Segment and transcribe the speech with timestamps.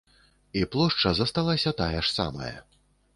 [0.61, 2.51] І плошча засталася тая ж самая.